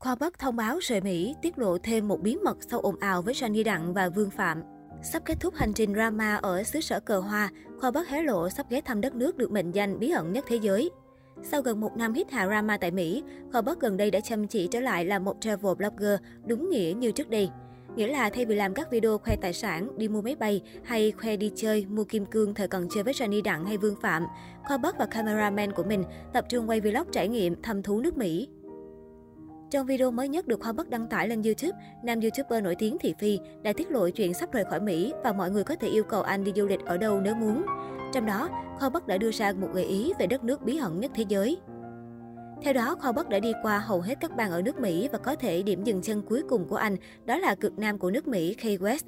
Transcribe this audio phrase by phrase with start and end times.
[0.00, 3.22] Khoa Bắc thông báo rời Mỹ, tiết lộ thêm một bí mật sau ồn ào
[3.22, 4.62] với Johnny Đặng và Vương Phạm.
[5.02, 8.48] Sắp kết thúc hành trình drama ở xứ sở cờ hoa, Khoa Bắc hé lộ
[8.48, 10.90] sắp ghé thăm đất nước được mệnh danh bí ẩn nhất thế giới.
[11.42, 14.46] Sau gần một năm hít hạ drama tại Mỹ, Khoa Bắc gần đây đã chăm
[14.46, 17.50] chỉ trở lại là một travel blogger đúng nghĩa như trước đây.
[17.96, 21.12] Nghĩa là thay vì làm các video khoe tài sản, đi mua máy bay hay
[21.12, 24.26] khoe đi chơi, mua kim cương thời còn chơi với Johnny Đặng hay Vương Phạm,
[24.64, 28.18] Khoa Bắc và cameraman của mình tập trung quay vlog trải nghiệm thăm thú nước
[28.18, 28.48] Mỹ.
[29.70, 32.98] Trong video mới nhất được Hoa Bắc đăng tải lên YouTube, nam YouTuber nổi tiếng
[32.98, 35.88] Thị Phi đã tiết lộ chuyện sắp rời khỏi Mỹ và mọi người có thể
[35.88, 37.64] yêu cầu anh đi du lịch ở đâu nếu muốn.
[38.12, 38.48] Trong đó,
[38.78, 41.24] Khoa Bắc đã đưa ra một gợi ý về đất nước bí ẩn nhất thế
[41.28, 41.58] giới.
[42.62, 45.18] Theo đó, Kho Bắc đã đi qua hầu hết các bang ở nước Mỹ và
[45.18, 48.28] có thể điểm dừng chân cuối cùng của anh đó là cực nam của nước
[48.28, 49.04] Mỹ, Key West.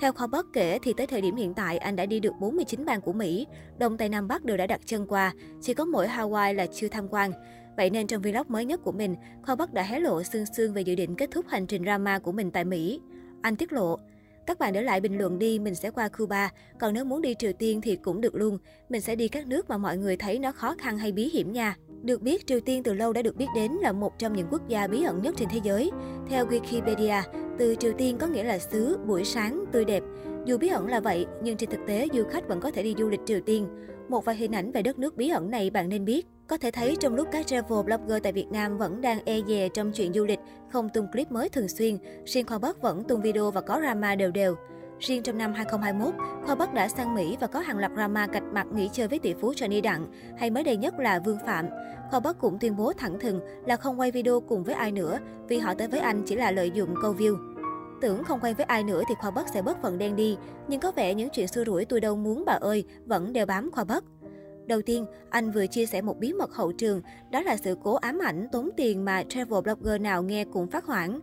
[0.00, 2.84] Theo Kho Bắc kể thì tới thời điểm hiện tại anh đã đi được 49
[2.84, 3.46] bang của Mỹ,
[3.78, 6.88] Đông Tây Nam Bắc đều đã đặt chân qua, chỉ có mỗi Hawaii là chưa
[6.88, 7.32] tham quan.
[7.76, 10.72] Vậy nên trong vlog mới nhất của mình, Khoa Bắc đã hé lộ xương xương
[10.72, 13.00] về dự định kết thúc hành trình drama của mình tại Mỹ.
[13.42, 13.98] Anh tiết lộ,
[14.46, 16.50] các bạn để lại bình luận đi, mình sẽ qua Cuba.
[16.80, 18.58] Còn nếu muốn đi Triều Tiên thì cũng được luôn.
[18.88, 21.52] Mình sẽ đi các nước mà mọi người thấy nó khó khăn hay bí hiểm
[21.52, 21.76] nha.
[22.02, 24.68] Được biết, Triều Tiên từ lâu đã được biết đến là một trong những quốc
[24.68, 25.90] gia bí ẩn nhất trên thế giới.
[26.28, 27.22] Theo Wikipedia,
[27.58, 30.02] từ Triều Tiên có nghĩa là xứ, buổi sáng, tươi đẹp.
[30.46, 32.94] Dù bí ẩn là vậy, nhưng trên thực tế du khách vẫn có thể đi
[32.98, 33.68] du lịch Triều Tiên.
[34.08, 36.26] Một vài hình ảnh về đất nước bí ẩn này bạn nên biết.
[36.52, 39.68] Có thể thấy trong lúc các travel blogger tại Việt Nam vẫn đang e dè
[39.74, 40.38] trong chuyện du lịch,
[40.72, 44.14] không tung clip mới thường xuyên, riêng Khoa Bắc vẫn tung video và có drama
[44.14, 44.56] đều đều.
[45.00, 46.14] Riêng trong năm 2021,
[46.46, 49.18] Khoa Bắc đã sang Mỹ và có hàng loạt drama cạch mặt nghỉ chơi với
[49.18, 50.06] tỷ phú Johnny Đặng,
[50.38, 51.66] hay mới đây nhất là Vương Phạm.
[52.10, 55.18] Khoa Bắc cũng tuyên bố thẳng thừng là không quay video cùng với ai nữa,
[55.48, 57.36] vì họ tới với anh chỉ là lợi dụng câu view.
[58.00, 60.36] Tưởng không quay với ai nữa thì Khoa Bắc sẽ bớt phần đen đi,
[60.68, 63.70] nhưng có vẻ những chuyện xưa rủi tôi đâu muốn bà ơi vẫn đều bám
[63.70, 64.04] Khoa Bắc.
[64.66, 67.94] Đầu tiên, anh vừa chia sẻ một bí mật hậu trường, đó là sự cố
[67.94, 71.20] ám ảnh tốn tiền mà travel blogger nào nghe cũng phát hoảng.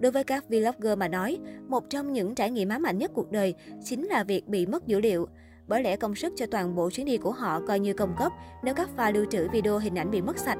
[0.00, 1.38] Đối với các vlogger mà nói,
[1.68, 4.86] một trong những trải nghiệm ám ảnh nhất cuộc đời chính là việc bị mất
[4.86, 5.28] dữ liệu.
[5.68, 8.32] Bởi lẽ công sức cho toàn bộ chuyến đi của họ coi như công cấp
[8.64, 10.58] nếu các file lưu trữ video hình ảnh bị mất sạch.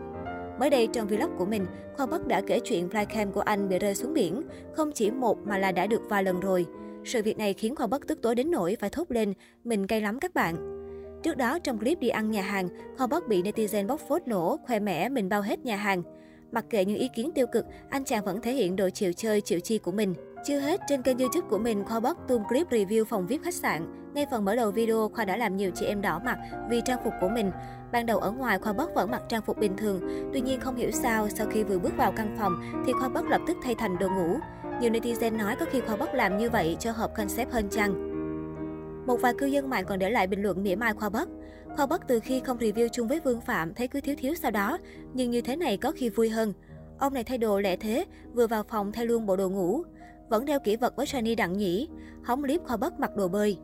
[0.58, 1.66] Mới đây trong vlog của mình,
[1.96, 5.38] Khoa Bắc đã kể chuyện flycam của anh bị rơi xuống biển, không chỉ một
[5.46, 6.66] mà là đã được vài lần rồi.
[7.04, 9.34] Sự việc này khiến Khoa Bắc tức tối đến nỗi phải thốt lên,
[9.64, 10.79] mình cay lắm các bạn.
[11.22, 14.56] Trước đó, trong clip đi ăn nhà hàng, Khoa Bắc bị netizen bóc phốt nổ,
[14.66, 16.02] khoe mẽ mình bao hết nhà hàng.
[16.52, 19.40] Mặc kệ những ý kiến tiêu cực, anh chàng vẫn thể hiện độ chịu chơi,
[19.40, 20.14] chịu chi của mình.
[20.44, 23.54] Chưa hết, trên kênh youtube của mình, Khoa Bắc tung clip review phòng VIP khách
[23.54, 24.12] sạn.
[24.14, 26.38] Ngay phần mở đầu video, Khoa đã làm nhiều chị em đỏ mặt
[26.70, 27.50] vì trang phục của mình.
[27.92, 30.30] Ban đầu ở ngoài, Khoa Bắc vẫn mặc trang phục bình thường.
[30.32, 33.24] Tuy nhiên không hiểu sao, sau khi vừa bước vào căn phòng, thì Khoa Bắc
[33.24, 34.36] lập tức thay thành đồ ngủ.
[34.80, 38.09] Nhiều netizen nói có khi Khoa Bắc làm như vậy cho hợp concept hơn chăng.
[39.10, 41.28] Một vài cư dân mạng còn để lại bình luận mỉa mai Khoa Bắc.
[41.76, 44.50] Khoa Bắc từ khi không review chung với Vương Phạm thấy cứ thiếu thiếu sau
[44.50, 44.78] đó,
[45.14, 46.52] nhưng như thế này có khi vui hơn.
[46.98, 49.82] Ông này thay đồ lẹ thế, vừa vào phòng thay luôn bộ đồ ngủ.
[50.28, 51.88] Vẫn đeo kỷ vật với Shani đặng nhỉ.
[52.24, 53.58] Hóng clip Khoa Bắc mặc đồ bơi.